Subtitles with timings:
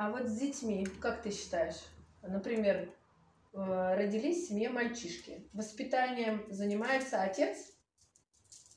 [0.00, 1.76] А вот с детьми, как ты считаешь?
[2.22, 2.88] Например,
[3.52, 5.46] э, родились в семье мальчишки.
[5.52, 7.74] Воспитанием занимается отец?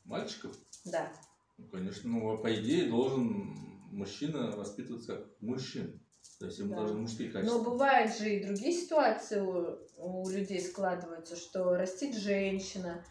[0.04, 0.54] Мальчиков?
[0.84, 1.14] Да.
[1.58, 3.56] Ну, конечно, ну, по идее должен
[3.94, 5.98] мужчина воспитываться как мужчина.
[6.40, 6.76] То есть ему Да.
[6.76, 7.58] должны мужские качества.
[7.58, 13.02] Но бывают же и другие ситуации у, у людей складываются, что растит женщина.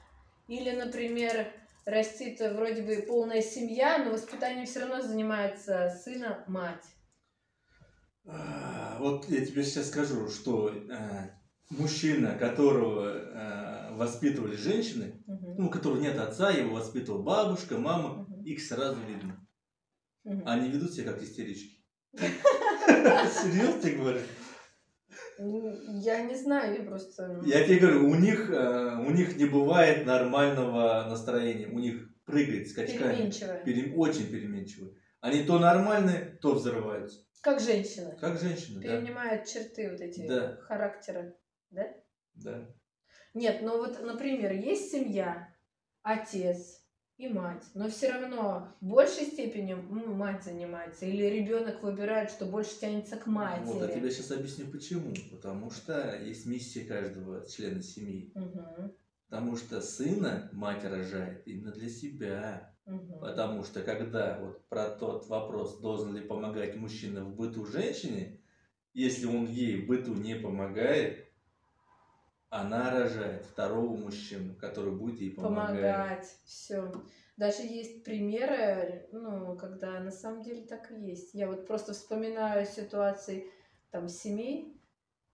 [0.48, 1.50] Или, например,
[1.86, 6.84] растит вроде бы полная семья, но воспитанием все равно занимается сына мать.
[8.27, 11.31] А, Вот я тебе сейчас скажу, что э,
[11.71, 15.57] мужчина, которого э, воспитывали женщины, Мгм.
[15.58, 18.43] ну, у которого нет отца, его воспитывала бабушка, мама, Мгм.
[18.45, 19.45] их сразу видно.
[20.25, 20.43] Мгм.
[20.46, 21.85] Они ведут себя как истерички.
[22.12, 24.21] Серьезно тебе говорю?
[25.39, 27.40] М, Я не знаю, я просто...
[27.45, 31.67] Я тебе говорю, у них, э, у них не бывает нормального настроения.
[31.67, 33.14] У них прыгает скачками.
[33.17, 33.64] Переменчивая.
[33.64, 34.92] Перем- Очень переменчивые.
[35.20, 37.20] Они то нормальные, то взрываются.
[37.42, 38.17] Как женщина.
[38.19, 38.89] Как женщины, да?
[38.89, 40.56] Перенимает черты вот эти Да.
[40.61, 41.34] характера.
[41.70, 41.93] Да?
[42.34, 42.75] Да.
[43.34, 45.55] Нет, ну вот, например, есть семья,
[46.03, 46.81] отец
[47.17, 52.47] и мать, но все равно в большей степени м, мать занимается, или ребенок выбирает, что
[52.47, 53.79] больше тянется к матери.
[53.79, 55.15] Вот, я тебе сейчас объясню почему.
[55.31, 58.34] Потому что есть миссия каждого члена семьи.
[58.34, 58.91] Мгм,
[59.29, 62.72] Потому что сына мать рожает именно для себя.
[62.86, 63.20] Мгм.
[63.20, 68.41] Потому что когда вот про тот вопрос, должен ли помогать мужчина в быту женщине,
[68.94, 71.33] если он ей в быту не помогает,
[72.50, 75.72] она рожает второго мужчину, который будет ей помогать.
[75.75, 76.92] помогать, все.
[77.36, 81.34] Даже есть примеры, ну, когда на самом деле так и есть.
[81.34, 83.50] Я вот просто вспоминаю ситуации
[83.91, 84.81] там семей,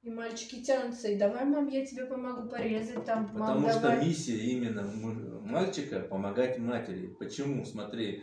[0.09, 4.06] и мальчики тянутся, и давай, мам, я тебе помогу порезать там, мам, Потому что давай.
[4.06, 7.06] миссия именно мальчика помогать матери.
[7.09, 7.65] Почему?
[7.65, 8.23] Смотри,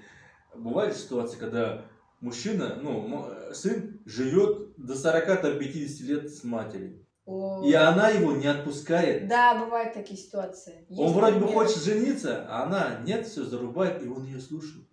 [0.56, 1.86] бывает ситуация, когда
[2.22, 7.06] мужчина, ну, сын живет до 40-50 лет с матерью.
[7.26, 9.28] О, И она его не отпускает.
[9.28, 10.86] Да, бывают такие ситуации.
[10.90, 14.88] Он Есть вроде бы хочет жениться, а она нет, все зарубает, и он ее слушает.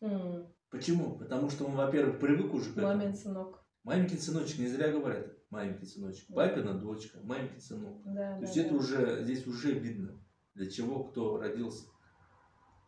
[0.00, 1.18] М, Почему?
[1.18, 2.86] Потому что он, во-первых, привык уже к этому.
[2.88, 3.64] Мамин сынок.
[3.82, 5.26] Маменькин сыночек, не зря говорят.
[5.50, 6.26] Маменькин сыночек.
[6.28, 8.00] Папина дочка, маменькин сынок.
[8.04, 8.62] Да, То да, есть да.
[8.62, 10.22] это уже, здесь уже видно,
[10.54, 11.86] для чего кто родился.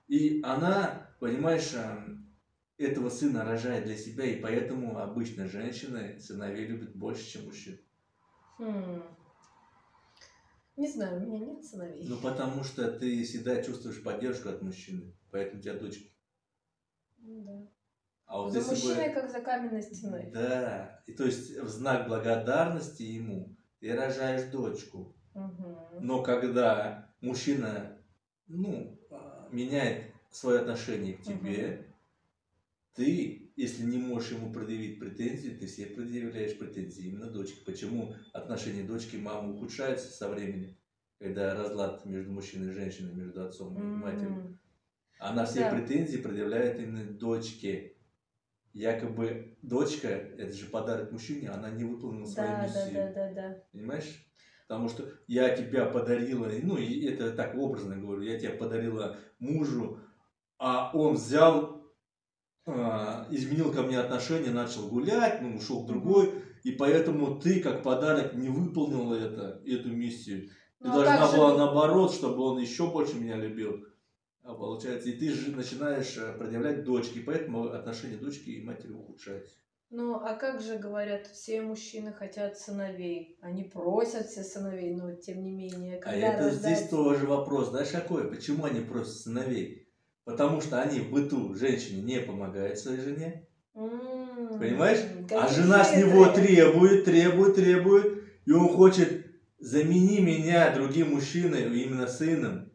[0.06, 2.32] И она, понимаешь, эм,
[2.78, 7.80] этого сына рожает для себя, и поэтому обычно женщины сыновей любят больше, чем мужчин.
[8.58, 9.02] Хм.
[10.76, 12.06] Не знаю, у меня нет сыновей.
[12.06, 16.04] Ну, потому что ты всегда чувствуешь поддержку от мужчины, поэтому у тебя дочка.
[17.18, 17.68] Ну да.
[18.32, 19.14] А вот за если мужчиной, бы...
[19.14, 20.30] как за каменной стеной.
[20.32, 25.14] Да, и то есть в знак благодарности ему ты рожаешь дочку.
[25.34, 25.76] Мгм.
[26.00, 28.02] Но когда мужчина,
[28.46, 31.94] ну, а, меняет свое отношение к тебе,
[32.94, 37.62] ты, если не можешь ему предъявить претензии, ты все предъявляешь претензии именно дочке.
[37.66, 40.74] Почему отношения дочки и мамы ухудшаются со временем,
[41.18, 44.58] когда разлад между мужчиной и женщиной, между отцом и матерью?
[45.18, 45.70] Она все Да.
[45.70, 47.91] претензии предъявляет именно дочке.
[48.72, 52.94] Якобы дочка, это же подарок мужчине, она не выполнила свою Да, да, миссию.
[52.94, 53.58] да, да, да.
[53.72, 54.24] Понимаешь?
[54.66, 59.98] Потому что я тебя подарила, ну и это так образно говорю, я тебя подарила мужу,
[60.58, 61.82] а он взял,
[62.66, 67.82] а, изменил ко мне отношения, начал гулять, ну ушел к другой, и поэтому ты как
[67.82, 70.46] подарок не выполнила это, эту миссию.
[70.80, 73.84] Ты Ну, а должна же была вы- наоборот, чтобы он еще больше меня любил.
[74.42, 79.54] А получается, и ты же начинаешь э, предъявлять дочке, поэтому отношения дочки и матери ухудшаются.
[79.90, 83.36] Ну, а как же говорят, все мужчины хотят сыновей.
[83.40, 87.68] Они просят все сыновей, но тем не менее, А когда это здесь рождается- тоже вопрос,
[87.68, 88.28] знаешь какой?
[88.28, 89.84] Почему они просят сыновей?
[90.24, 93.44] Потому что они в быту женщине не помогают своей жене,
[93.74, 95.00] М, понимаешь?
[95.34, 99.26] А какие жена с него требует, требует, требует, и он хочет
[99.58, 102.71] замени меня другим мужчиной, именно сыном.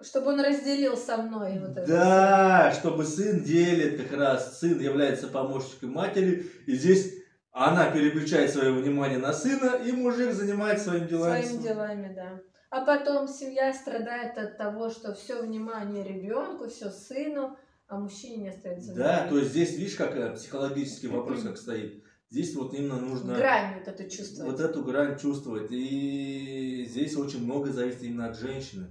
[0.00, 1.86] Чтобы он разделил со мной вот это.
[1.86, 7.14] Да, чтобы сын делит как раз, сын является помощником матери, и здесь
[7.50, 11.42] она переключает свое внимание на сына, и мужик занимается своими делами.
[11.42, 12.40] Своими делами, да.
[12.68, 17.56] А потом семья страдает от того, что все внимание ребенку, все сыну,
[17.88, 19.30] а мужчине не остается Да, внимания.
[19.30, 22.02] то есть здесь, видишь, как э, психологический вопрос как стоит.
[22.28, 24.50] Здесь вот именно нужно Грань вот эту чувствовать.
[24.52, 25.68] вот эту грань чувствовать.
[25.70, 28.88] И здесь очень много зависит именно от женщины.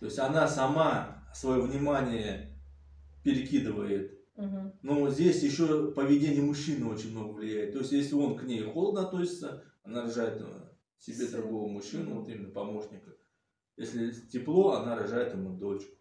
[0.00, 2.58] То есть она сама свое внимание
[3.22, 4.20] перекидывает.
[4.36, 4.72] Мгм.
[4.82, 7.72] Но здесь еще поведение мужчины очень много влияет.
[7.72, 10.68] То есть если он к ней холодно относится, она рожает э,
[10.98, 13.12] себе другого мужчину, вот именно помощника.
[13.76, 15.94] Если тепло, она рожает ему дочку.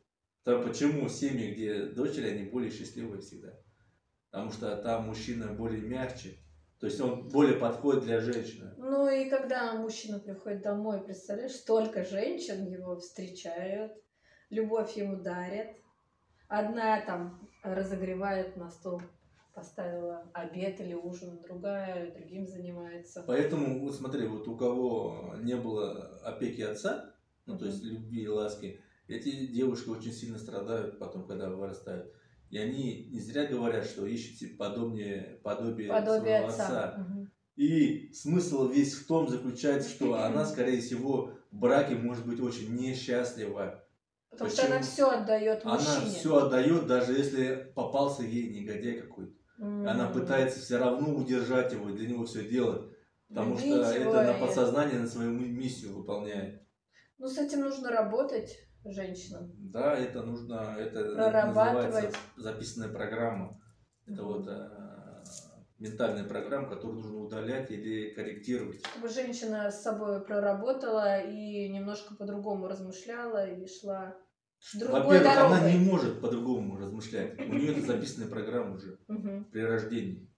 [0.43, 3.53] Там почему семьи, где дочери, они более счастливые всегда.
[4.29, 6.37] Потому что там мужчина более мягче.
[6.83, 8.73] То есть он более подходит для женщины.
[8.75, 13.93] Ну и когда мужчина приходит домой, представляешь, столько женщин его встречают,
[14.49, 15.77] любовь ему дарят.
[16.49, 19.01] Одна там разогревает на стол,
[19.53, 23.23] поставила обед или ужин, другая другим занимается.
[23.25, 27.15] Поэтому, вот смотри, вот у кого не было опеки отца,
[27.45, 32.13] ну то есть любви и ласки, эти девушки очень сильно страдают потом, когда вырастают.
[32.53, 36.95] И они не зря говорят, что ищите подобнее, подобие, Подобие своего отца.
[36.99, 37.31] Мгм.
[37.55, 42.75] И смысл весь в том заключается, что она, скорее всего, в браке может быть очень
[42.75, 43.83] несчастлива.
[44.29, 44.65] Потому Почему?
[44.67, 46.11] что она все отдает Она мужчине.
[46.19, 49.33] все отдает, даже если попался ей негодяй какой-то.
[49.57, 49.87] М.
[49.87, 52.83] Она пытается все равно удержать его, для него все делать.
[53.29, 56.61] Потому что Любить его это на и- подсознание, на свою ми- миссию выполняет.
[57.23, 58.53] Ну, с этим нужно работать
[58.83, 59.49] женщинам.
[59.57, 63.57] Да, это нужно, это называется записанная программа.
[64.05, 65.23] Это вот э,
[65.79, 68.85] ментальная программа, которую нужно удалять или корректировать.
[68.85, 74.17] Чтобы женщина с собой проработала и немножко по-другому размышляла и шла
[74.77, 75.71] другой Во-первых, она дорогой.
[75.71, 77.39] не может по-другому размышлять.
[77.39, 78.97] У нее это записанная программа уже
[79.49, 80.29] при рождении.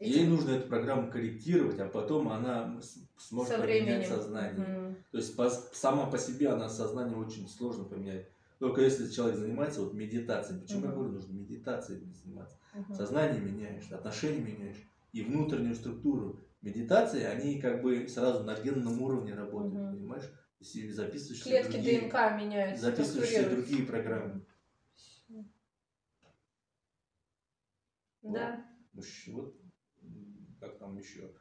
[0.00, 2.80] Ей нужно эту программу корректировать, а потом она
[3.18, 4.66] сможет со поменять сознание.
[4.66, 4.96] Мгм.
[5.12, 8.26] То есть по- сама по себе она сознание очень сложно поменять.
[8.58, 10.60] Только если человек занимается вот медитацией.
[10.62, 10.94] Почему я Мгм.
[10.96, 12.56] говорю, нужно медитацией заниматься?
[12.74, 12.94] Мгм.
[12.94, 14.82] Сознание меняешь, отношения меняешь
[15.12, 16.40] и внутреннюю структуру.
[16.62, 19.96] Медитации, они как бы сразу на генном уровне работают, Мгм.
[19.96, 20.30] понимаешь?
[20.60, 22.84] Если записываешь Клетки другие- ДНК меняются.
[22.86, 23.56] записываешь структурируются.
[23.70, 24.40] другие программы.
[28.22, 28.66] Да.
[29.28, 29.59] Вот м,
[30.60, 31.32] как там еще.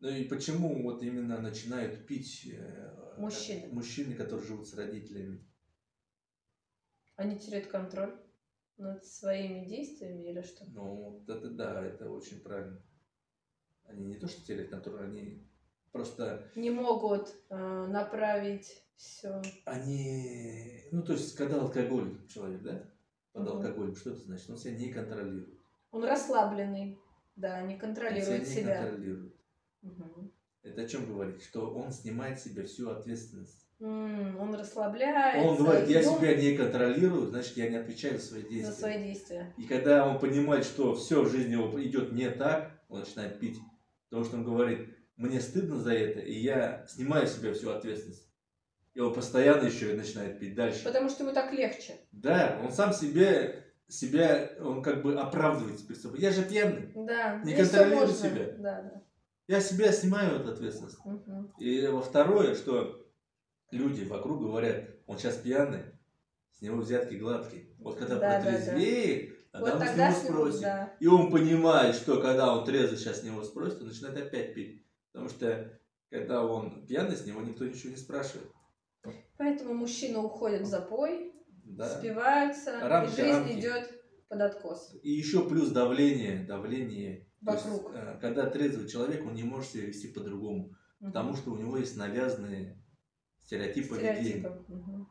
[0.00, 3.68] Ну и почему вот именно начинают пить э, Мужчины.
[3.72, 5.44] мужчины, которые живут с родителями?
[7.16, 8.18] Они теряют контроль
[8.76, 10.64] над своими действиями или что?
[10.66, 12.80] Ну, это да, это очень правильно.
[13.84, 15.46] Они не то что теряют контроль, они
[15.92, 19.40] просто, Не могут э, направить все.
[19.64, 22.88] они, ну то есть, когда алкоголик человек, да,
[23.32, 23.56] под Мгм.
[23.56, 24.48] алкоголем, что это значит?
[24.50, 25.58] Он себя не контролирует.
[25.92, 26.96] Он расслабленный,
[27.36, 29.34] да, не Он контролирует себя не контролирует.
[29.82, 30.32] Мгм.
[30.62, 31.42] Это о чем говорит?
[31.42, 33.66] Что он снимает с себя всю ответственность.
[33.80, 35.48] М, Он расслабляется.
[35.48, 38.70] Он говорит, я дум- себя не контролирую, значит, я не отвечаю за свои действия.
[38.70, 39.54] за свои действия.
[39.58, 43.58] И когда он понимает, что все в жизни его идет не так, он начинает пить.
[44.08, 48.28] Потому что он говорит, мне стыдно за это, и я снимаю с себя всю ответственность.
[48.94, 50.84] И он постоянно еще и начинает пить дальше.
[50.84, 51.98] Потому что ему так легче.
[52.12, 53.61] Да, он сам себе,
[53.92, 56.18] себя, он как бы оправдывает перед собой.
[56.20, 56.92] Я же пьяный.
[56.94, 57.42] Да.
[57.44, 58.14] Не можно.
[58.14, 58.44] себя.
[58.58, 59.02] Да, да.
[59.48, 60.98] Я себя снимаю эту ответственность.
[61.04, 61.52] Мгм.
[61.58, 63.06] И во второе, что
[63.70, 65.82] люди вокруг говорят, он сейчас пьяный,
[66.52, 67.66] с него взятки гладкие.
[67.78, 68.50] Вот когда Да, да, да.
[68.50, 70.62] протрезвеет, тогда Вот мы тогда него с ним, спросим.
[70.62, 70.96] да.
[71.00, 74.86] И он понимает, что когда он трезвый сейчас с него спросит, он начинает опять пить.
[75.12, 75.78] Потому что
[76.10, 78.48] когда он пьяный, с него никто ничего не спрашивает.
[79.36, 81.88] Поэтому мужчины уходят в запой, Да.
[81.88, 83.58] спиваются, Рамки, и жизнь рамки.
[83.58, 84.94] идет под откос.
[85.02, 87.26] И еще плюс давление, давление.
[87.44, 87.94] То есть, Вокруг.
[87.94, 90.74] э, когда трезвый человек, он не может себя вести по-другому.
[91.00, 91.12] Мгм.
[91.12, 92.80] Потому что у него есть навязанные
[93.42, 93.96] стереотипы.
[93.96, 94.64] Стереотипы.
[94.68, 95.08] Мгм.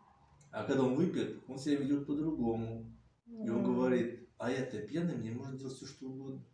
[0.51, 2.93] А когда он выпьет, он себя ведет по-другому.
[3.27, 6.45] И он говорит, а я-то пьяный, мне можно делать все, что угодно.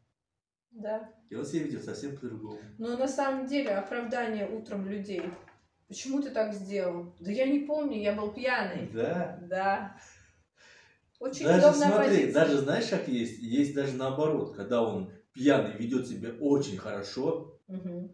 [0.72, 1.10] Да.
[1.30, 2.60] И он себя ведет совсем по-другому.
[2.78, 5.24] Но на самом деле оправдание утром людей.
[5.88, 7.14] Почему ты так сделал?
[7.20, 8.90] Да я не помню, я был пьяный.
[8.94, 9.38] Да.
[9.38, 9.96] Да.
[11.20, 12.32] Очень Даже смотри, позиция.
[12.34, 13.42] даже знаешь, как есть?
[13.42, 18.10] Есть даже наоборот, когда он пьяный ведет себя очень хорошо, Мгм.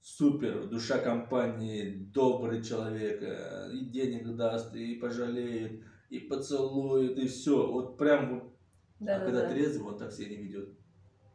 [0.00, 7.66] супер, душа компании, добрый человек, э, и денег даст, и пожалеет, и поцелует, и все.
[7.68, 8.52] Вот прям вот.
[8.98, 9.46] Да, а да, когда да.
[9.46, 10.70] трезвый, он так себя не ведет.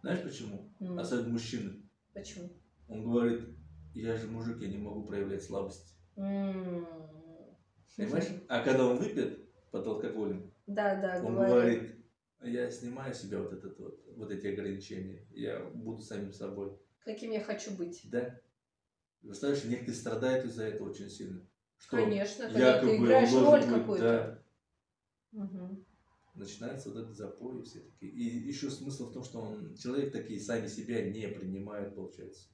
[0.02, 0.74] Знаешь почему?
[0.82, 1.80] М, Особенно мужчины.
[2.14, 2.50] Почему?
[2.88, 3.48] Он говорит,
[3.94, 5.96] я же мужик, я не могу проявлять слабость.
[6.16, 6.86] М.
[7.98, 8.26] Понимаешь?
[8.48, 11.80] А когда он выпьет под алкоголем, Да, да, он говорит.
[11.80, 11.96] говорит,
[12.44, 16.76] я снимаю с себя вот, этот вот, вот эти ограничения, я буду самим собой.
[17.04, 18.02] Каким я хочу быть.
[18.06, 18.40] Да?
[19.22, 21.46] Представляешь, некоторые страдают из-за этого очень сильно.
[21.78, 24.42] Что Конечно, когда якобы ты он играешь должен роль быть, какую-то.
[25.32, 25.42] да.
[25.44, 25.86] Мгм.
[26.34, 28.12] Начинается вот этот запой и все такие.
[28.12, 32.48] И еще смысл в том, что он, человек такие сами себя не принимает, получается.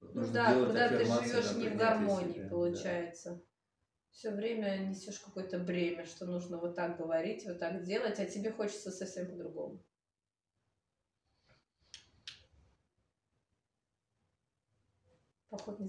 [0.00, 2.48] Вот Ну да, когда ты живешь не в гармонии, себя, да.
[2.50, 3.42] получается.
[4.12, 8.52] Все время несешь какое-то бремя, что нужно вот так говорить, вот так делать, а тебе
[8.52, 9.82] хочется совсем по-другому.
[15.48, 15.88] Поход не